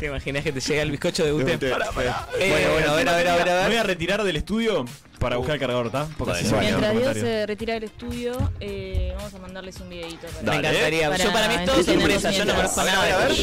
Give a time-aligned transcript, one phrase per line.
[0.00, 1.58] ¿Te imaginas que te llega el bizcocho de UTE?
[1.58, 3.78] Bueno, Eh, bueno, a ver, a ver, a ver, a Me voy ver.
[3.80, 4.86] a retirar del estudio
[5.18, 6.08] para buscar el cargador, ¿está?
[6.16, 6.58] Porque Bueno.
[6.58, 10.26] Mientras Dios se retira del estudio, eh, vamos a mandarles un videito.
[10.26, 11.10] Para Me encantaría.
[11.10, 12.30] Para Yo para mí es todo sorpresa.
[12.30, 13.36] Yo no conozco A ver, nada a ver.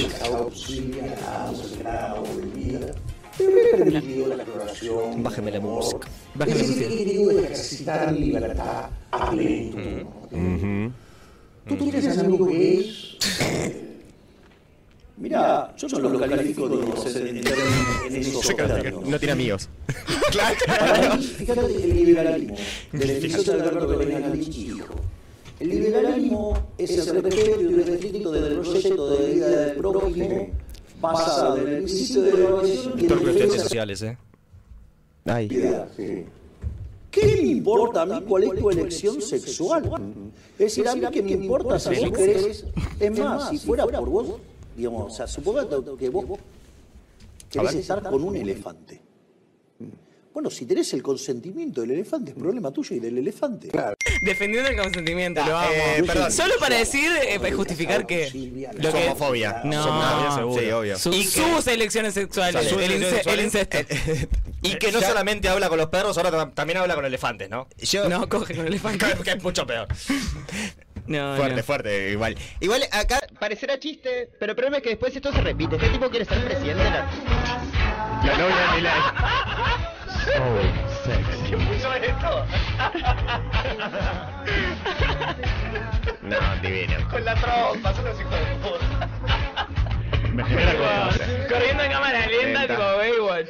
[5.17, 6.07] Bájeme la música.
[6.33, 6.87] Bájame la música.
[7.43, 9.79] ejercitar libertad a plenitud.
[11.67, 13.86] ¿Tú tienes algo que es?
[15.18, 17.30] Mira, yo no lo califico de inocente
[18.07, 19.07] en esos términos.
[19.07, 19.70] No tiene amigos.
[20.67, 22.55] Para mí, fíjate el liberalismo,
[22.91, 24.95] del filósofo Alberto hijo.
[25.59, 30.49] El liberalismo es el respeto y restricto del proyecto de vida del prójimo
[31.02, 34.18] basado en el principio de la organización y en Cuestiones defensa sociales, ¿eh?
[35.26, 35.48] de Ay.
[37.09, 39.91] ¿Qué me importa a mí cuál es tu elección sexual?
[40.54, 42.65] Es decir, a mí que me importa si vos querés.
[42.99, 44.27] Es más, si fuera por vos,
[44.77, 46.40] digamos, o sea, supongamos que vos
[47.49, 49.01] querés estar con un elefante.
[50.34, 53.71] Bueno, si tenés el consentimiento del elefante, es problema tuyo y del elefante.
[54.21, 55.71] Defendiendo el consentimiento, lo amo.
[55.74, 56.32] eh, perdón.
[56.32, 58.29] Solo para decir, eh, para justificar que.
[58.77, 59.62] Lo que Homofobia.
[59.63, 59.84] No.
[59.84, 60.62] Homofobia, seguro.
[60.62, 60.98] Sí, obvio.
[60.99, 62.68] Su- Y que- sus elecciones sexuales.
[62.70, 63.90] Sus el, elecciones ince- el sexuales.
[63.90, 64.38] incesto.
[64.62, 67.50] Y que no Ya- solamente habla con los perros, ahora tam- también habla con elefantes,
[67.50, 67.68] ¿no?
[67.79, 69.06] Yo, No, coge con el elefante.
[69.23, 69.88] Que es mucho peor.
[71.08, 71.63] No, Fuerte, no.
[71.63, 72.36] fuerte, igual.
[72.59, 75.75] Igual acá parecerá chiste, pero el problema es que después esto se repite.
[75.78, 77.08] Este tipo quiere ser presidente de la...
[78.25, 78.94] La novia de Milei.
[81.47, 82.46] ¿Quién puso esto?
[86.24, 87.09] No, divino.
[87.09, 89.09] Con la trompa, son los hijos de puta.
[90.34, 91.25] Me genera cosa.
[91.50, 93.50] Corriendo en cámara lenta, tipo Baywatch.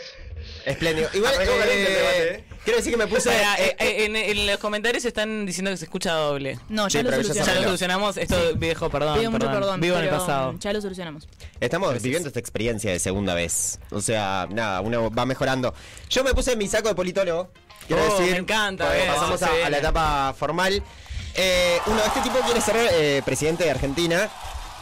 [0.66, 1.10] Espléndido.
[1.14, 2.44] Igual, ¿eh?
[2.68, 3.30] Quiero decir que me puse...
[3.32, 6.60] Eh, eh, en, en los comentarios están diciendo que se escucha doble.
[6.68, 7.64] No, Sí, ya lo pero ya Ya lo solucionamos.
[7.64, 8.18] solucionamos.
[8.18, 9.20] Esto viejo, perdón.
[9.20, 9.80] Pido mucho perdón.
[9.80, 10.54] Vivo en el pasado.
[10.60, 11.30] Ya lo solucionamos.
[11.62, 13.80] Estamos viviendo esta experiencia de segunda vez.
[13.92, 15.74] O sea, nada, uno va mejorando.
[16.10, 17.50] Yo me puse mi saco de politólogo.
[17.88, 18.34] Quiero Oh, decir.
[18.34, 20.84] me encanta, bien, Pasamos a, la etapa formal.
[21.36, 24.30] Eh, uno, este tipo quiere ser eh, presidente de Argentina.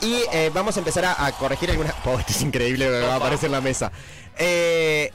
[0.02, 1.94] Y eh, vamos a empezar a, a corregir algunas.
[2.06, 3.92] Oh, esto es increíble lo que va a aparecer en la mesa.
[4.40, 5.12] Eh,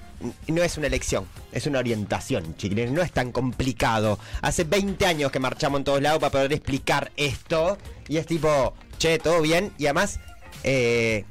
[0.48, 2.92] no es una elección, es una orientación, chiquilines.
[2.92, 4.19] No es tan complicado.
[4.42, 7.78] Hace 20 años que marchamos en todos lados para poder explicar esto.
[8.08, 9.72] Y es tipo, che, todo bien.
[9.78, 10.20] Y además,
[10.64, 11.25] eh,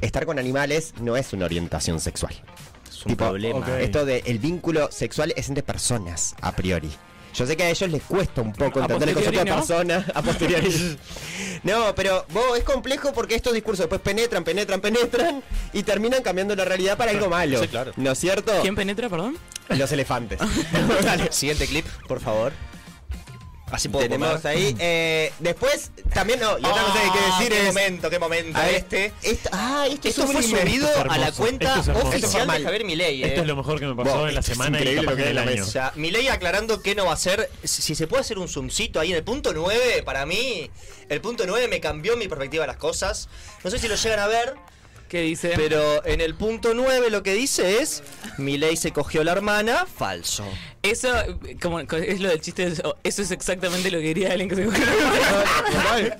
[0.00, 2.34] estar con animales no es una orientación sexual.
[2.88, 3.58] Es un problema.
[3.58, 3.68] ok.
[3.80, 6.90] Esto de el vínculo sexual es entre personas, a priori.
[7.34, 10.06] Yo sé que a ellos les cuesta un poco entender de posteriori, persona.
[10.14, 10.98] A posteriori.
[11.62, 15.42] no, pero vos es complejo porque estos discursos después penetran, penetran, penetran
[15.72, 17.60] y terminan cambiando la realidad para algo malo.
[17.60, 17.92] Sí, claro.
[17.96, 18.52] ¿No es cierto?
[18.60, 19.38] ¿Quién penetra, perdón?
[19.68, 20.38] Los elefantes.
[21.04, 22.52] Dale, siguiente clip, por favor.
[23.72, 24.46] Así puedo Tenemos comer.
[24.56, 24.76] ahí.
[24.78, 26.58] eh, después, también no.
[26.58, 27.66] Y otra cosa que hay que Ah, decir qué es.
[27.66, 28.58] momento, qué momento.
[28.58, 29.12] a este.
[29.22, 31.88] esto- ah, esto, Esto es fue subido Esto es a la cuenta esto es.
[31.96, 32.62] Esto oficial de.
[32.64, 33.22] Javier Milei.
[33.24, 33.40] Esto eh.
[33.40, 35.22] es lo mejor que me pasó en la esto semana y capaz lo que que
[35.22, 35.64] hay en en el la año.
[35.64, 37.50] O sea, Milei aclarando que no va a ser.
[37.64, 40.70] Si, si se puede hacer un zoomcito ahí en el punto 9, para mí,
[41.08, 43.28] el punto 9 me cambió mi perspectiva de las cosas.
[43.64, 44.54] No sé si lo llegan a ver,
[45.12, 45.52] ¿Qué dice?
[45.56, 48.02] pero en el punto 9 lo que dice es:
[48.38, 50.42] Milei se cogió la hermana, falso.
[50.80, 51.10] Eso,
[51.60, 54.56] como es lo del chiste, de eso eso es exactamente lo que quería alguien que
[54.56, 56.18] se cogiera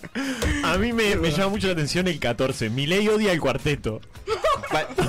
[0.65, 2.69] A mí me, me llama mucho la atención el 14.
[2.69, 4.03] Milei odia el cuarteto.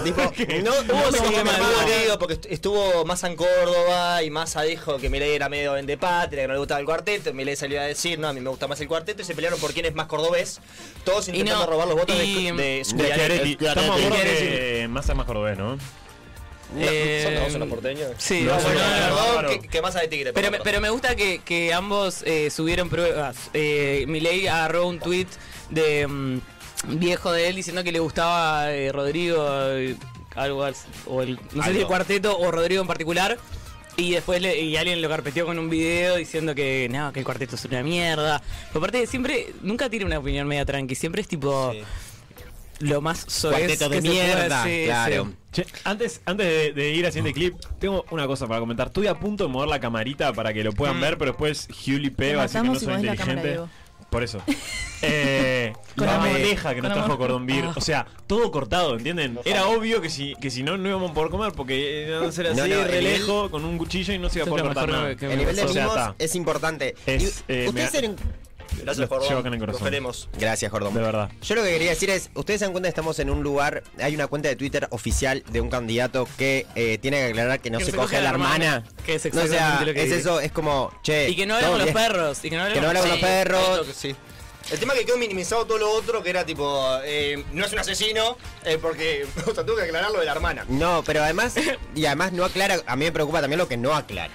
[0.04, 0.22] Tipo,
[0.64, 5.36] no, Hubo no me porque est- estuvo Massa en Córdoba y Massa dijo que Milei
[5.36, 7.34] era medio vendepatria, que no le gustaba el cuarteto.
[7.34, 9.60] Milei salió a decir, no, a mí me gusta más el cuarteto y se pelearon
[9.60, 10.60] por quién es más cordobés.
[11.04, 13.58] Todos intentando no, robar los votos y- de, de, De Schiaretti.
[13.66, 15.78] Estamos de que Massa es más cordobés, ¿no?
[16.76, 18.12] Eh, ¿Son todos unos porteños?
[18.18, 20.34] Sí, No, no, los- que, que Massa de tigre.
[20.34, 23.38] Pero, me- pero me gusta que, que ambos eh, subieron pruebas.
[23.54, 25.28] Eh, Milei agarró un tweet
[25.70, 26.40] de mm,
[26.88, 29.96] viejo de él diciendo que le gustaba eh, Rodrigo, eh,
[30.36, 30.66] algo
[31.06, 33.38] o el, no sé si el cuarteto o Rodrigo en particular.
[33.96, 37.26] Y después le- y alguien lo carpeteó con un video diciendo que no, que el
[37.26, 38.42] cuarteto es una mierda.
[38.70, 41.84] Pero aparte siempre, nunca tiene una opinión media tranqui, siempre es tipo Sí.
[42.80, 45.26] lo más soez Cuarteto de que se puede, mierda, sí, claro.
[45.26, 45.62] sí.
[45.62, 48.88] Che, antes, antes de, de ir al siguiente clip, tengo una cosa para comentar.
[48.88, 52.10] Estoy a punto de mover la camarita para que lo puedan ver, pero después Huli
[52.10, 53.72] P va a decir que no soy movés la cámara, inteligente.
[54.14, 54.40] Por eso.
[55.02, 57.18] Eh, Con la bandeja que nos trajo amor.
[57.18, 57.66] Cordón Beer.
[57.66, 57.74] Ah.
[57.76, 59.40] O sea, todo cortado, ¿entienden?
[59.44, 62.32] Era obvio que si, que si no, no íbamos a poder comer porque iban a
[62.32, 64.50] ser así, No, no, re el lejos, con un cuchillo y no se iba a
[64.50, 65.16] poder cortar nada.
[65.16, 66.16] que El nivel de O sea, mimos está.
[66.20, 66.96] es importante.
[67.08, 68.16] Es, Y eh, ustedes me- eran-
[68.82, 69.60] Gracias, Jordón.
[69.60, 69.84] corazón.
[69.84, 70.30] queremos.
[70.38, 70.94] Gracias, Jordón.
[70.94, 71.30] De verdad.
[71.42, 73.84] Yo lo que quería decir es, ustedes se dan cuenta que estamos en un lugar,
[74.00, 77.70] hay una cuenta de Twitter oficial de un candidato que eh, tiene que aclarar que
[77.70, 78.84] no Que se coge a la hermana.
[79.06, 80.20] Que es No, o sea, exactamente lo que es dice.
[80.20, 81.30] eso, es como, che.
[81.30, 82.40] Y que no habla con los perros.
[82.44, 83.70] Y que no habla no con los perros.
[83.70, 84.16] Ahí lo que sí.
[84.72, 87.80] El tema que quedó minimizado todo lo otro, que era tipo, eh, no es un
[87.80, 90.66] asesino, eh, porque o sea, tuve que aclarar lo de la hermana.
[90.70, 91.56] No, pero además,
[91.96, 94.34] y además no aclara, a mí me preocupa también lo que no aclara.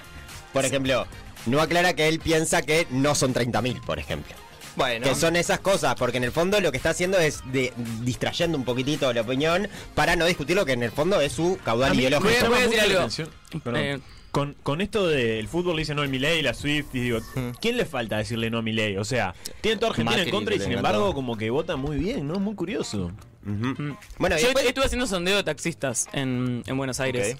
[0.53, 1.07] Por ejemplo,
[1.47, 4.35] no aclara que él piensa que no son 30.000, por ejemplo.
[4.77, 7.73] Bueno, Que son esas cosas, porque en el fondo lo que está haciendo es de,
[8.03, 11.59] distrayendo un poquitito la opinión para no discutir lo que en el fondo es su
[11.65, 12.47] caudal A mí ideológico.
[12.49, 13.09] voy a- decir algo.
[13.65, 13.81] perdón.
[13.83, 13.99] Eh.
[14.31, 17.51] con, con esto del fútbol le dicen no el Milei, la Swift, y digo, Mm.
[17.61, 18.97] ¿quién le falta decirle no a Milei?
[18.99, 21.97] O sea, tienen toda Argentina Macri en contra y sin embargo como que votan muy
[21.97, 22.35] bien, ¿no?
[22.35, 23.11] Es muy curioso.
[23.45, 23.97] Ujú.
[24.19, 27.37] Bueno, Yo después- estuve haciendo sondeo de taxistas en, en Buenos Aires.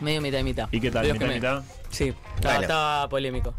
[0.00, 0.68] Medio mitad y mitad.
[0.72, 1.06] ¿Y qué tal?
[1.12, 1.62] ¿Mitad y me- mitad?
[1.90, 2.60] Sí, estaba, Bueno.
[2.62, 3.54] estaba polémico.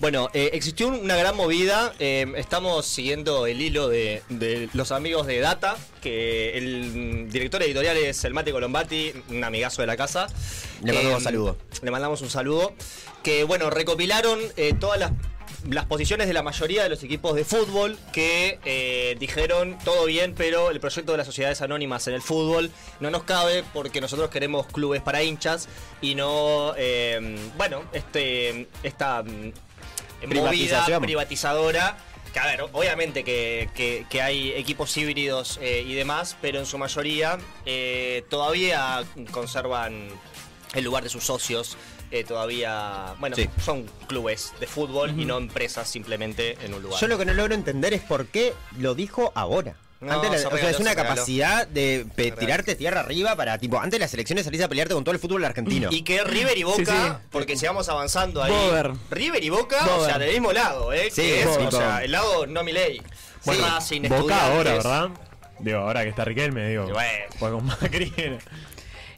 [0.00, 1.92] Bueno, eh, existió una gran movida.
[1.98, 7.96] eh, estamos siguiendo el hilo de, de los amigos de Data, que el director editorial
[7.96, 10.28] es el Mate Colombati, un amigazo de la casa.
[10.84, 11.56] Le mandamos Eh, un saludo.
[11.82, 12.74] Le mandamos un saludo.
[13.24, 15.10] Que bueno, recopilaron eh, todas las,
[15.68, 20.34] las posiciones de la mayoría de los equipos de fútbol que eh, dijeron todo bien,
[20.36, 22.70] pero el proyecto de las sociedades anónimas en el fútbol
[23.00, 25.68] no nos cabe porque nosotros queremos clubes para hinchas
[26.00, 29.52] y no, eh, bueno, este, esta mm,
[30.26, 31.98] movida privatizadora.
[32.32, 36.66] Que a ver, obviamente que, que- que hay equipos híbridos eh, y demás, pero en
[36.66, 40.08] su mayoría eh, todavía conservan
[40.74, 41.78] el lugar de sus socios.
[42.10, 43.48] Eh, todavía, bueno, Sí.
[43.64, 47.00] son clubes de fútbol y no empresas simplemente en un lugar.
[47.00, 49.74] Yo lo que no logro entender es por qué lo dijo ahora.
[50.00, 53.58] No, antes la- se o sea, es una capacidad de pe- tirarte tierra arriba para,
[53.58, 55.88] tipo, antes de las elecciones salís a pelearte con todo el fútbol argentino.
[55.90, 57.12] Y que River y Boca, Sí, sí.
[57.32, 58.52] porque si vamos avanzando ahí.
[58.52, 58.92] Bober.
[59.10, 61.10] River y Boca, o sea, del mismo lado, ¿eh?
[61.12, 63.02] Sí, es, o sea, el lado no Milei.
[63.42, 63.50] Sí.
[63.60, 65.08] Racing, Boca ahora, ¿verdad?
[65.58, 66.84] Digo, ahora que está Riquelme, digo.
[66.84, 67.24] Bueno.
[67.40, 68.12] Pues con Macri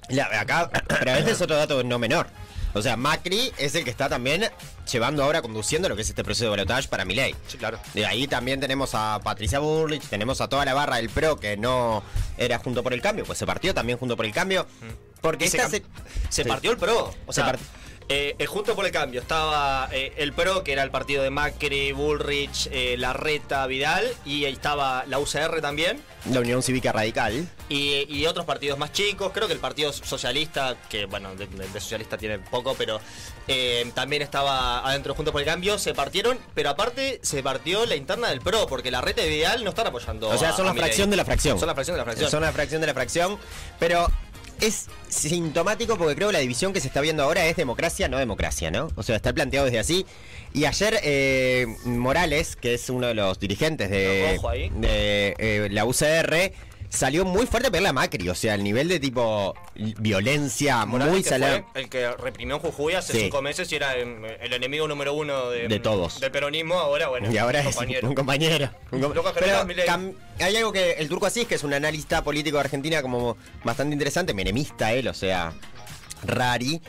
[0.09, 2.27] La- acá, pero este es otro dato no menor.
[2.72, 4.49] O sea, Macri es el que está también
[4.90, 7.34] llevando ahora, conduciendo lo que es este proceso de balotaje para Milei.
[7.49, 7.78] Sí, claro.
[7.94, 11.56] De ahí también tenemos a Patricia Burlich, tenemos a toda la barra del PRO que
[11.56, 12.02] no
[12.38, 14.67] era junto por el cambio, pues se partió también junto por el cambio.
[15.20, 15.82] Porque Y se, esta se,
[16.28, 17.14] se partió el PRO.
[17.26, 17.56] O Se sea,
[18.11, 21.31] eh, eh, justo por el cambio estaba eh, el PRO, que era el partido de
[21.31, 26.03] Macri, Bullrich, eh, Larreta, Vidal, y ahí estaba la UCR también.
[26.29, 27.49] la Unión Cívica Radical.
[27.69, 31.81] Y, y otros partidos más chicos, creo que el Partido Socialista, que bueno, de, de-
[31.81, 33.01] socialista tiene poco, pero
[33.47, 37.95] eh, también estaba adentro junto por el cambio, se partieron, pero aparte se partió la
[37.95, 40.29] interna del PRO, porque la reta de Vidal no están apoyando.
[40.31, 41.59] O sea, son a la fracción de la fracción.
[41.61, 42.31] Son la fracción de la fracción.
[42.31, 43.39] Son la fracción de la fracción.
[43.79, 44.11] Pero
[44.61, 48.19] es sintomático porque creo que la división que se está viendo ahora es democracia, no
[48.19, 48.89] democracia, ¿no?
[48.97, 50.07] O sea, está planteado desde así.
[50.53, 54.39] Y ayer eh, Morales, que es uno de los dirigentes de,
[54.77, 56.53] de, eh, la UCR,
[56.91, 58.29] salió muy fuerte a pedirle a Macri.
[58.29, 61.65] O sea, el nivel de tipo violencia Morales, muy salado.
[61.75, 63.21] el que reprimió en Jujuy hace Sí.
[63.21, 66.21] cinco meses y era em, el enemigo número uno de, De todos.
[66.21, 67.31] del peronismo, ahora bueno.
[67.33, 68.09] Y ahora es compañero.
[68.09, 68.71] un compañero.
[68.91, 69.67] Un com- Pero
[70.41, 73.93] hay algo que el turco así, que es un analista político de Argentina como bastante
[73.93, 75.53] interesante, menemista él, o sea,
[76.25, 76.81] rari.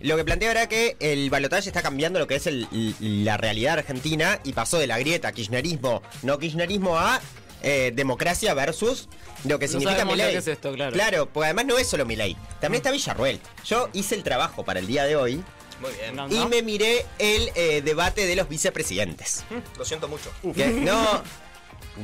[0.00, 2.68] Lo que plantea era que el balotaje está cambiando lo que es el-
[3.00, 7.20] la realidad argentina y pasó de la grieta kirchnerismo, no kirchnerismo a
[7.62, 9.08] eh, democracia versus
[9.44, 10.32] lo que No significa Milei.
[10.32, 10.92] que es esto, claro.
[10.92, 13.40] Claro, porque además no es solo Milei, también está Villarruel.
[13.64, 15.42] Yo hice el trabajo para el día de hoy
[15.80, 16.16] Muy bien.
[16.16, 16.28] No.
[16.28, 19.44] y me miré el eh, debate de los vicepresidentes.
[19.78, 20.30] Lo siento mucho.
[20.54, 21.22] Que no.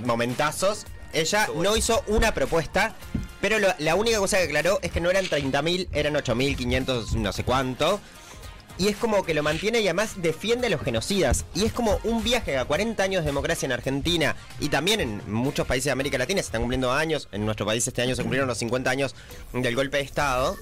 [0.04, 0.86] Momentazos.
[1.12, 2.96] Ella no hizo una propuesta,
[3.40, 7.32] pero lo- la única cosa que aclaró es que no eran 30.000, eran 8.500, no
[7.32, 8.00] sé cuánto.
[8.78, 11.44] Y es como que lo mantiene y además defiende a los genocidas.
[11.54, 15.32] Y es como un viaje a 40 años de democracia en Argentina y también en
[15.32, 17.28] muchos países de América Latina se están cumpliendo años.
[17.32, 19.14] En nuestro país este año se cumplieron los 50 años
[19.52, 20.56] del golpe de Estado.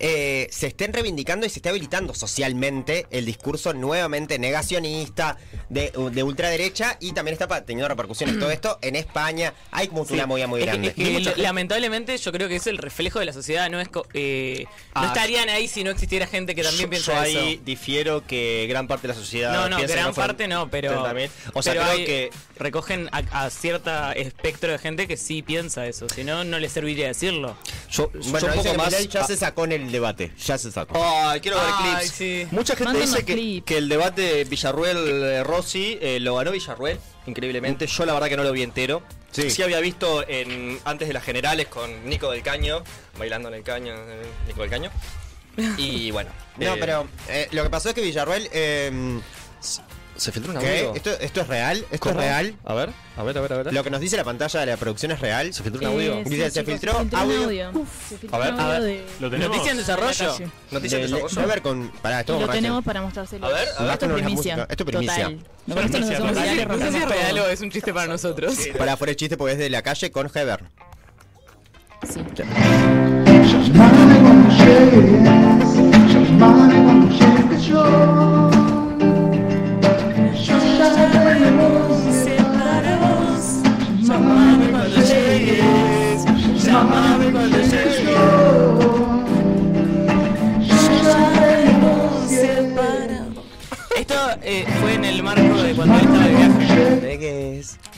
[0.00, 5.36] Eh, se estén reivindicando y se esté habilitando socialmente el discurso nuevamente negacionista
[5.68, 9.52] de, de ultraderecha y también está teniendo repercusiones todo esto en España.
[9.70, 10.88] Hay como una movida muy Es que- grande.
[10.96, 14.06] es que lamentablemente yo creo que es el reflejo de la sociedad, no es co-
[14.14, 14.64] eh,
[14.94, 17.62] no Ah, estarían ahí si no existiera gente que también Yo- piensa yo ahí eso.
[17.64, 19.52] difiero que gran parte de la sociedad.
[19.52, 21.30] No, no, gran parte no, pero 30.000.
[21.52, 25.42] O sea, pero creo hay- que recogen a, a cierta espectro de gente que sí
[25.42, 27.56] piensa eso, si no no les serviría decirlo.
[27.90, 29.08] yo, Bueno, yo un dice poco más.
[29.08, 30.32] Ya se sacó en el debate.
[30.46, 31.02] Ya se sacó.
[31.02, 32.12] Ay, quiero ver Ay, clips.
[32.14, 32.46] sí.
[32.50, 37.86] Mucha gente dice que, que el debate de Villarruel-Rossi eh, lo ganó Villarruel, increíblemente.
[37.86, 39.02] Yo la verdad que no lo vi entero.
[39.32, 39.62] Sí.
[39.62, 42.82] había visto en antes de las generales con Nico del Caño,
[43.18, 44.90] bailando en el caño, eh, Nico del Caño.
[45.76, 46.30] Y bueno.
[46.56, 49.20] No, eh, pero eh, lo que pasó es que Villarruel eh,
[50.20, 50.80] ¿Se filtró un ¿Qué?
[50.80, 50.94] audio?
[50.96, 51.78] ¿Esto, ¿Esto es real?
[51.90, 52.20] ¿Esto ¿Cómo?
[52.20, 52.54] es real?
[52.66, 53.72] A ver, a ver, a ver, a ver.
[53.72, 55.54] Lo que nos dice la pantalla de la producción es real.
[55.54, 56.12] ¿Se filtró un audio?
[56.12, 57.72] Eh, Dice, sí, se chicos, filtró un audio.
[58.06, 58.82] Se filtró A ver, un a audio ver.
[58.82, 59.48] de- ¿Lo tenemos?
[59.56, 60.36] Noticia en desarrollo.
[60.70, 61.40] Noticia de De- desarrollo.
[61.40, 61.88] a ver con.
[62.02, 62.58] Pará, esto Y lo borracho.
[62.58, 63.46] tenemos para mostrárselo.
[63.46, 63.92] A ver, a ver.
[63.94, 64.66] Esto es primicia.
[64.68, 65.24] esto es primicia.
[65.24, 65.38] Total.
[65.66, 66.42] No, con esto nos Primicia hacemos total.
[66.50, 67.44] virales, No sé si es rompemos real todo.
[67.44, 68.54] o es un chiste para nosotros.
[68.76, 70.60] Para fuera el chiste porque es de la calle con Heber.
[72.06, 72.20] Sí.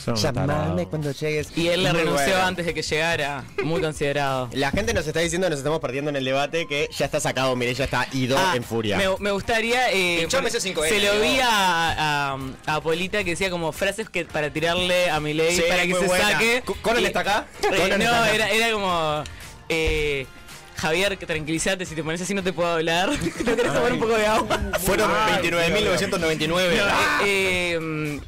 [0.07, 1.49] Llamame cuando llegues.
[1.57, 2.43] Y él le renunció bueno.
[2.47, 3.45] antes de que llegara.
[3.63, 4.49] Muy considerado.
[4.53, 7.55] La gente nos está diciendo, nos estamos perdiendo en el debate, que ya está sacado,
[7.57, 8.97] mire, ya está ido Ah, en furia.
[8.97, 9.91] Me, me gustaría.
[9.93, 14.09] Eh, Pinchame ese 5N, se lo vi a, a, a Polita que decía como frases
[14.09, 16.31] que para tirarle a Milei Sí, para que se buena.
[16.33, 16.63] saque.
[16.65, 17.47] Co- ¿Conan está acá?
[17.63, 18.35] Eh, ¿Conan no, está acá?
[18.35, 19.25] era, era como.
[19.69, 20.27] Eh,
[20.77, 23.11] Javier, que tranquilízate, si te pones así no te puedo hablar.
[23.45, 24.59] ¿No querés tomar un poco de agua?
[24.85, 26.49] Fueron 29.999.
[26.49, 26.77] No, eh,
[27.25, 28.19] eh, mm,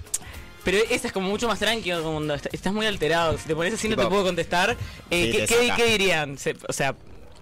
[0.64, 3.36] pero esa es como mucho más tranquilo, como estás muy alterado.
[3.38, 4.76] Si te pones así no te puedo contestar.
[5.10, 6.38] Eh, sí, ¿qué, qué- dirían?
[6.38, 6.94] Se- o sea,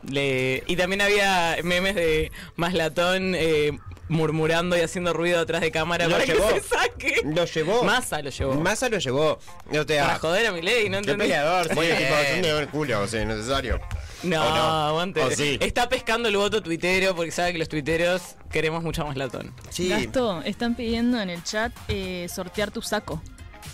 [0.09, 5.71] le, y también había memes de más latón eh, murmurando y haciendo ruido atrás de
[5.71, 6.49] cámara Lo para llevó.
[6.52, 7.14] que se saque.
[7.25, 7.83] Lo llevó.
[7.85, 8.55] Massa lo llevó.
[8.55, 9.38] Massa lo llevó.
[9.71, 11.23] No te para joder a mi ley, ¿no entendí?
[11.23, 13.81] peleador, sí, tipo, es un culo, o sea, necesario.
[14.23, 14.62] No, ¿O no?
[14.88, 15.21] aguante.
[15.23, 15.59] ¿O sí?
[15.61, 19.52] Está pescando el voto tuitero porque sabe que los tuiteros queremos mucho más latón.
[19.71, 19.88] Sí.
[19.88, 23.23] Gasto, están pidiendo en el chat eh, sortear tu saco.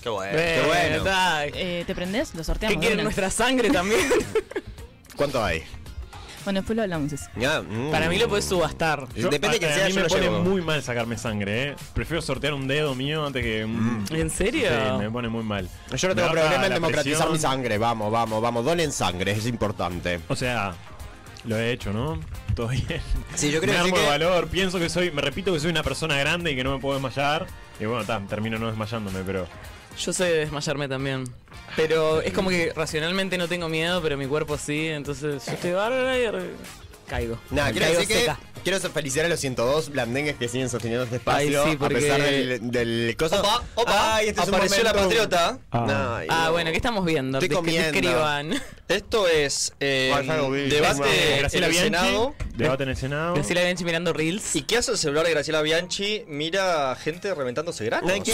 [0.03, 0.33] Qué bueno.
[0.39, 1.05] Qué bueno.
[1.55, 2.35] Eh, ¿Te prendés?
[2.35, 2.81] Lo ¿Qué sorteamos.
[2.81, 3.05] de quieren?
[3.05, 4.01] ¿Nuestra sangre también?
[5.17, 5.65] ¿Cuánto hay?
[6.49, 7.27] Bueno, después lo hablamos eso.
[7.37, 7.91] Ya, mm.
[7.91, 9.07] Para mí lo puedes subastar.
[9.15, 10.41] Yo- Depende a, que a sea, mí yo me lo pone llevo.
[10.41, 11.77] muy mal sacarme sangre, ¿eh?
[11.93, 14.07] Prefiero sortear un dedo mío antes que un...
[14.11, 14.69] ¿En serio?
[14.71, 15.69] Sí, me pone muy mal.
[15.95, 17.33] Yo no Me tengo problema en democratizar presión.
[17.33, 17.77] mi sangre.
[17.77, 18.65] Vamos, vamos, vamos.
[18.65, 20.21] Donen sangre, es importante.
[20.29, 20.73] O sea,
[21.45, 22.19] lo he hecho, ¿no?
[22.57, 22.87] Todo bien.
[23.35, 25.53] Sí, yo me creo que, sí armo de que valor, pienso que soy, me repito
[25.53, 27.47] que soy una persona grande y que no me puedo desmayar.
[27.81, 29.47] Y bueno, ta, termino no desmayándome, pero...
[29.99, 31.25] Yo sé desmayarme también.
[31.77, 34.89] Pero es como que racionalmente no tengo miedo, pero mi cuerpo sí.
[34.89, 36.25] Entonces yo estoy bárbara y
[37.09, 37.39] caigo.
[37.51, 38.39] Nada, quiero Caigo decir que seca.
[38.63, 41.99] quiero felicitar a los 102 blandengues que siguen sosteniendo este espacio Ay, sí, porque- a
[41.99, 43.41] pesar del, del coso.
[43.41, 45.59] Opa, opa, Ay, este es un apareció la patriota.
[45.71, 46.53] Ay, Ah, no.
[46.53, 47.39] bueno, ¿qué estamos viendo?
[47.39, 47.89] Estoy comiendo.
[47.89, 47.93] Ah.
[48.43, 48.63] Describan.
[48.89, 50.13] Esto es eh,
[50.71, 52.35] debate en Graciela el Bianchi, Senado.
[52.55, 53.35] debate en el Senado.
[53.35, 54.57] Graciela Bianchi mirando Reels.
[54.57, 56.25] ¿Y qué hace el celular de Graciela Bianchi?
[56.27, 58.11] Mira gente reventándose granos.
[58.25, 58.33] Sí.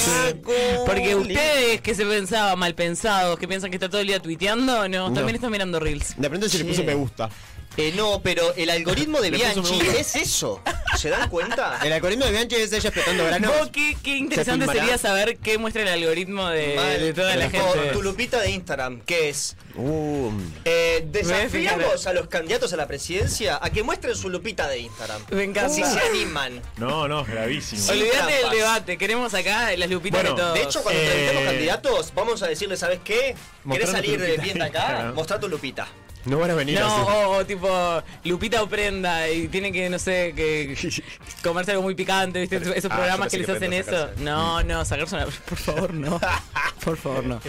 [0.86, 4.88] Porque ustedes que se pensaban mal pensados, que piensan que está todo el día tuiteando,
[4.88, 6.14] no, también están mirando Reels.
[6.16, 7.28] De pronto se le puso me gusta.
[7.76, 10.62] Eh, no, pero el algoritmo de Bianchi es eso.
[10.96, 11.80] ¿Se dan cuenta?
[11.82, 13.50] El algoritmo de Bianchi es ella explotando granos.
[13.58, 17.00] Vos, qué, qué interesante sería saber qué muestra el algoritmo de, Mal.
[17.00, 17.90] de toda la gente.
[17.92, 20.30] tu lupita de Instagram, que es Uh,
[20.64, 25.20] eh, desafiamos a los candidatos a la presidencia a que muestren su lupita de Instagram.
[25.30, 25.68] Me encanta.
[25.68, 26.62] Si se animan.
[26.76, 27.82] No, no, gravísimo.
[27.82, 27.90] Sí.
[27.90, 30.54] Olvídate del debate, queremos acá las lupitas Bueno, de todos.
[30.54, 33.14] De hecho, cuando Eh, entrevistemos candidatos, vamos a decirle, ¿sabes qué?
[33.14, 35.12] ¿Querés Mostrando salir de bien de acá?
[35.12, 35.88] Mostrar tu lupita.
[36.26, 37.02] No van a venir No, así.
[37.06, 40.76] o, o tipo Lupita o Prenda y tiene que, no sé, que
[41.42, 42.56] comerse algo muy picante, ¿viste?
[42.56, 44.10] Esos Ah, programas que les que hacen eso.
[44.18, 45.26] No, no, sacarse una...
[45.26, 46.20] Por favor, no.
[46.84, 47.40] Por favor, no.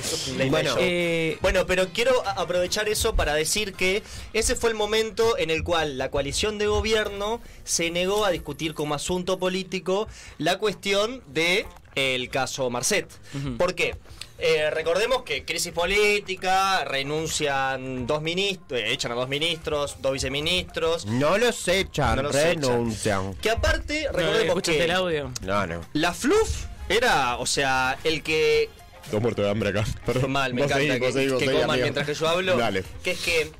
[0.50, 4.01] Bueno, Eh, bueno, pero quiero aprovechar eso para decir que
[4.34, 8.74] ese fue el momento en el cual la coalición de gobierno se negó a discutir
[8.74, 11.65] como asunto político la cuestión de
[11.96, 13.10] el caso Marcet.
[13.58, 13.96] ¿Por qué?
[14.37, 21.05] Eh, recordemos que crisis política, renuncian dos ministros, eh, echan a dos ministros, dos viceministros.
[21.05, 22.61] No los echan, No los echan.
[22.61, 23.33] renuncian.
[23.35, 25.31] Que aparte, no, recordemos ¿Escuchaste que el audio?
[25.41, 25.81] No, no.
[25.93, 28.69] la FLUF era, o sea, el que
[29.05, 29.85] Estoy muerto de hambre acá.
[30.05, 30.31] Perdón.
[30.31, 31.13] mal, me Vos encanta seguí, que, que
[31.45, 31.83] seguí, coman amigo.
[31.83, 32.57] mientras que yo hablo.
[32.57, 32.83] Dale.
[33.03, 33.51] Que es que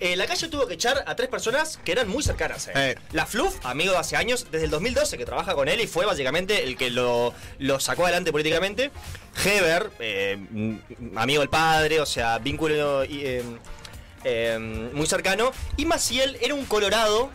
[0.00, 2.68] eh, la calle tuvo que echar a tres personas que eran muy cercanas.
[2.68, 2.72] eh.
[2.74, 2.94] Eh.
[3.12, 6.06] La Fluff, amigo de hace años, desde el 2012 que trabaja con él y fue
[6.06, 8.90] básicamente el que lo, lo sacó adelante políticamente.
[9.44, 10.38] Heber, eh,
[11.16, 13.04] amigo del padre, o sea, vínculo
[14.92, 15.52] muy cercano.
[15.76, 17.30] Y Maciel era un colorado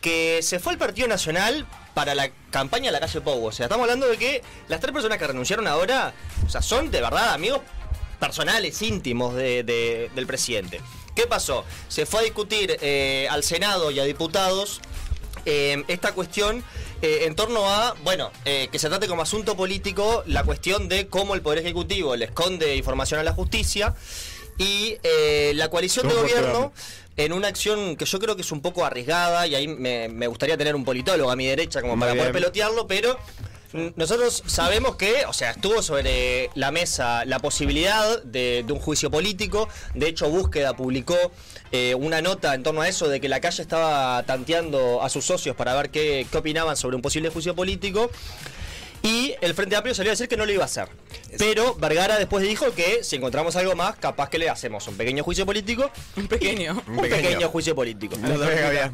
[0.00, 3.44] que se fue al Partido Nacional para la campaña de la calle Pou.
[3.46, 6.14] O sea, estamos hablando de que las tres personas que renunciaron ahora,
[6.46, 7.60] o sea, son de verdad amigos
[8.18, 10.80] personales, íntimos de- de- del presidente.
[11.20, 11.66] ¿Qué pasó?
[11.88, 14.80] Se fue a discutir eh, al Senado y a diputados
[15.44, 16.64] eh, esta cuestión
[17.02, 21.08] eh, en torno a, bueno, eh, que se trate como asunto político la cuestión de
[21.08, 23.94] cómo el Poder Ejecutivo le esconde información a la justicia
[24.56, 24.96] y
[25.52, 26.72] la coalición de gobierno
[27.18, 30.26] en una acción que yo creo que es un poco arriesgada y ahí me, me
[30.26, 33.18] gustaría tener un politólogo a mi derecha como Muy para poder pelotearlo, pero
[33.72, 39.10] Nosotros sabemos que, o sea, estuvo sobre la mesa la posibilidad de, de un juicio
[39.10, 39.68] político.
[39.94, 41.16] De hecho, Búsqueda publicó
[41.72, 45.24] eh, una nota en torno a eso de que la calle estaba tanteando a sus
[45.24, 48.10] socios para ver qué, qué opinaban sobre un posible juicio político.
[49.02, 50.88] Y el Frente Amplio salió a decir que no lo iba a hacer.
[51.38, 55.24] Pero Vergara después dijo que si encontramos algo más, capaz que le hacemos un pequeño
[55.24, 55.90] juicio político.
[56.16, 56.82] Un pequeño.
[56.86, 57.48] Un, Un pequeño.
[57.48, 58.16] juicio político.
[58.16, 58.90] Sabía, Gabriel.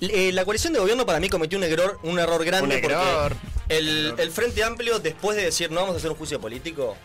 [0.00, 3.34] Eh, la coalición de gobierno para mí cometió un error, un error grande Un error.
[3.34, 6.96] porque el, el Frente Amplio, después de decir no vamos a hacer un juicio político,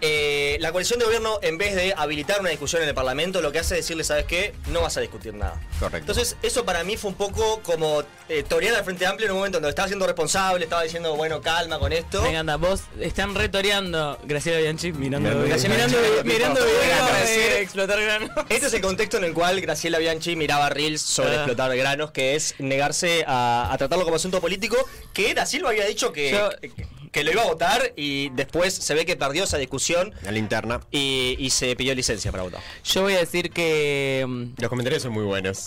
[0.00, 3.50] eh, la coalición de gobierno, en vez de habilitar una discusión en el Parlamento, lo
[3.52, 4.54] que hace es decirle, ¿sabes qué?
[4.68, 5.60] No vas a discutir nada.
[5.80, 6.12] Correcto.
[6.12, 9.38] Entonces, eso para mí fue un poco como eh, torear al Frente Amplio en un
[9.38, 12.22] momento donde estaba siendo responsable, estaba diciendo, bueno, calma con esto.
[12.22, 16.80] Me encanta, vos están retoreando Graciela Bianchi mirando Mirando- video, Graciela mirando, Bianchi, mirando tipo,
[16.80, 18.30] video para de decir- explotar granos.
[18.48, 21.34] Este es el contexto en el cual Graciela Bianchi miraba Reels sobre Ah.
[21.36, 24.76] explotar granos, que es negarse a, a tratarlo como asunto político,
[25.12, 28.74] que Da Silva había dicho que, Yo- que, que lo iba a votar y después
[28.74, 30.80] se ve que perdió esa discusión La linterna.
[30.90, 32.60] y, y se pidió licencia para votar.
[32.84, 34.24] Yo voy a decir que...
[34.28, 35.66] mm, Los comentarios son muy buenos.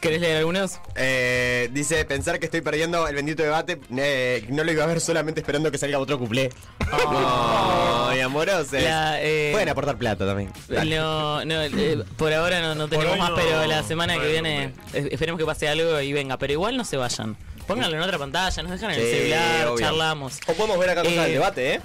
[0.00, 0.80] ¿Querés leer algunos?
[0.94, 4.98] Eh, dice, pensar que estoy perdiendo el bendito debate, eh, no lo iba a ver
[4.98, 6.48] solamente esperando que salga otro cuplé.
[6.90, 8.72] Ay, amorosos.
[8.72, 10.50] La, eh, Pueden aportar plata también.
[10.68, 10.96] Dale.
[10.96, 13.36] No, no, eh, por ahora no, no tenemos más, no.
[13.36, 16.38] pero la semana que viene esperemos que pase algo y venga.
[16.38, 17.36] Pero igual no se vayan.
[17.74, 19.86] Pónganlo en otra pantalla, nos dejan en el Sí, celular, obvio.
[19.86, 20.38] charlamos.
[20.48, 21.80] O podemos ver acá cosas Eh, del debate, ¿eh?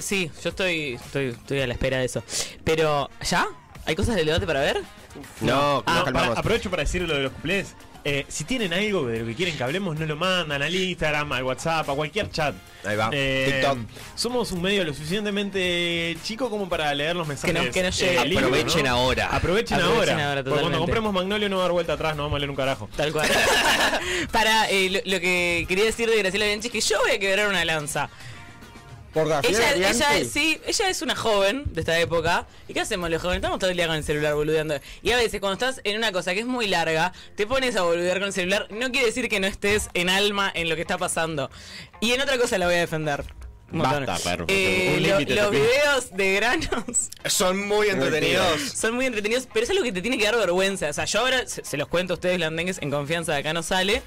[0.00, 2.22] Sí, yo estoy, estoy, estoy a la espera de eso.
[2.64, 3.46] Pero, ¿ya?
[3.86, 4.80] ¿Hay cosas del debate para ver?
[5.40, 6.38] No, Ah, nos Para- calmamos.
[6.38, 7.74] aprovecho para decir lo de los cuplés.
[8.04, 11.30] Eh, si tienen algo de lo que quieren que hablemos, no lo mandan al Instagram,
[11.32, 12.54] al WhatsApp, a cualquier chat.
[12.84, 13.10] Ahí va.
[13.12, 13.78] Eh, TikTok.
[14.14, 17.52] Somos un medio lo suficientemente chico como para leer los mensajes.
[17.72, 18.24] Que nos- que llegue.
[18.24, 19.26] libres, Aprovechen ahora.
[19.26, 20.28] Aprovechen, Aprovechen ahora.
[20.30, 22.50] ahora, Porque cuando compremos Magnolio no va a dar vuelta atrás, no vamos a leer
[22.50, 22.88] un carajo.
[22.96, 23.28] Tal cual.
[24.32, 27.18] para, eh, lo, lo que quería decir de Graciela Bianchi es que yo voy a
[27.18, 28.08] quebrar una lanza.
[29.12, 32.46] Por Ella, ella, sí, ella es una joven de esta época.
[32.68, 33.38] ¿Y qué hacemos los jóvenes?
[33.38, 34.78] Estamos todo el día con el celular boludeando.
[35.02, 37.82] Y a veces cuando estás en una cosa que es muy larga, te pones a
[37.82, 38.68] boludear con el celular.
[38.70, 41.50] No quiere decir que no estés en alma en lo que está pasando.
[42.00, 43.24] Y en otra cosa la voy a defender.
[43.72, 44.46] Basta, perro.
[44.48, 48.60] Eh, lo- los videos de granos Son muy entretenidos.
[48.74, 50.88] son muy entretenidos, pero es algo que te tiene que dar vergüenza.
[50.88, 53.52] O sea, yo ahora se, se los cuento a ustedes, blandengues, en confianza, de acá
[53.52, 54.02] no sale.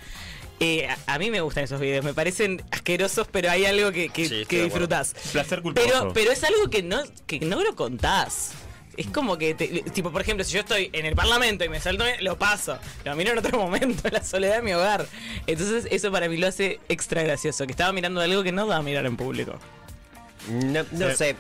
[0.60, 4.10] Eh, a, a mí me gustan esos videos, me parecen asquerosos, pero hay algo que,
[4.10, 5.14] que, Sí, que disfrutás.
[5.32, 5.86] Placer culposo.
[5.88, 8.52] Pero, pero es algo que no, que no lo contás.
[8.96, 11.82] Es como que, te- tipo, por ejemplo, si yo estoy en el parlamento y me
[11.82, 12.78] salto, lo paso.
[13.04, 15.08] Lo miro en otro momento, en la soledad de mi hogar.
[15.48, 17.66] Entonces, eso para mí lo hace extra gracioso.
[17.66, 19.54] Que estaba mirando algo que no va a mirar en público.
[20.50, 21.16] No, no Sí.
[21.16, 21.36] sé.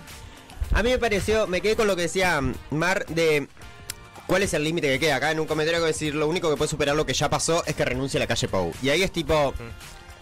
[0.71, 3.47] A mí me pareció, me quedé con lo que decía Mar de
[4.27, 5.15] cuál es el límite que queda.
[5.15, 7.63] Acá en un comentario que decir lo único que puede superar lo que ya pasó
[7.65, 8.73] es que renuncie a la calle Pou.
[8.81, 9.53] Y ahí es tipo,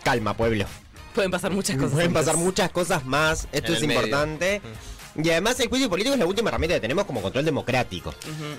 [0.03, 0.65] calma pueblo.
[1.13, 1.91] Pueden pasar muchas cosas.
[1.93, 3.47] Pueden pasar muchas cosas más.
[3.51, 4.61] Esto En es el medio.
[5.15, 8.13] Y además el juicio político es la última herramienta que tenemos como control democrático.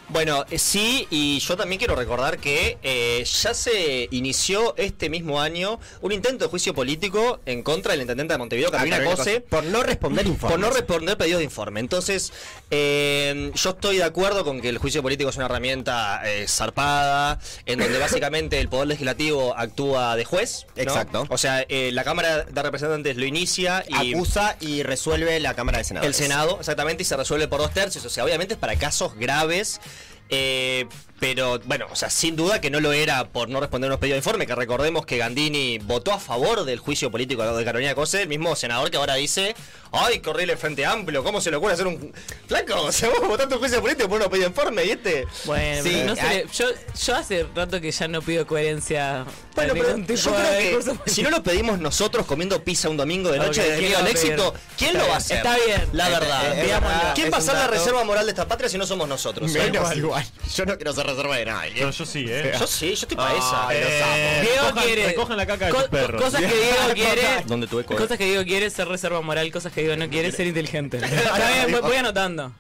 [0.09, 5.41] Bueno, eh, sí, y yo también quiero recordar que eh, ya se inició este mismo
[5.41, 9.17] año un intento de juicio político en contra del intendente de Montevideo, Carolina Ah, Carolina
[9.17, 10.51] Cose, Cose, Por no responder informes.
[10.59, 11.81] por no responder pedidos de informe.
[11.81, 12.33] Entonces,
[12.71, 17.39] eh, yo estoy de acuerdo con que el juicio político es una herramienta eh, zarpada,
[17.67, 20.67] en donde básicamente el Poder Legislativo actúa de juez.
[20.77, 20.83] ¿no?
[20.83, 21.27] Exacto.
[21.29, 24.13] O sea, eh, la Cámara de Representantes lo inicia y...
[24.15, 26.17] Acusa y resuelve la Cámara de Senadores.
[26.19, 28.05] El Senado, exactamente, y se resuelve por dos tercios.
[28.05, 29.81] O sea, obviamente es para casos graves.
[30.29, 30.87] eh,
[31.23, 34.17] pero bueno, o sea, sin duda que no lo era por no responder unos pedidos
[34.17, 38.23] de informe, que recordemos que Gandini votó a favor del juicio político de Carolina Cose,
[38.23, 39.55] el mismo senador que ahora dice,
[39.93, 42.13] ay, el Frente Amplio, ¿cómo se le ocurre hacer un...
[42.49, 45.27] Flaco, o sea, vos votaste un juicio político por unos pedidos de informe y este...
[45.45, 46.65] Bueno, Sí, pero no sé, hay- yo,
[47.07, 49.25] yo hace rato que ya no pido coherencia.
[49.55, 53.39] Bueno, pero yo creo que si no lo pedimos nosotros comiendo pizza un domingo de
[53.39, 54.33] noche de ¿quién miedo lo al va a pedir?
[54.33, 55.37] éxito, ¿quién Está lo va a hacer?
[55.37, 55.89] está bien.
[55.93, 56.57] La verdad.
[56.59, 56.97] es Digámoslo.
[56.99, 59.07] verdad, ¿Quién es va a ser la reserva moral de esta patria si no somos
[59.09, 59.49] nosotros?
[59.53, 60.25] Menos igual.
[60.57, 61.81] Yo no quiero ser reserva de nadie.
[61.83, 62.53] No, yo sí, ¿eh?
[62.59, 63.69] Yo sí, yo estoy para esa.
[63.73, 64.41] Eh.
[64.43, 65.07] Diego recojan- quiere.
[65.07, 66.23] recojan la caca de co- sus perros.
[66.23, 67.23] Cosas que Diego quiere.
[67.47, 67.85] Donde tuve.
[67.85, 70.97] Cosas que Diego quiere ser reserva moral, cosas que Diego no quiere ser inteligente.
[71.03, 72.53] Está bien, voy, anotando.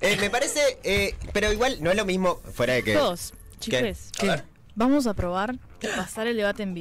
[0.00, 2.94] Eh, me parece, eh, pero igual no es lo mismo fuera de que...
[2.94, 3.80] Todos, chicos.
[4.74, 5.56] Vamos a probar
[5.96, 6.76] pasar el debate en vivo.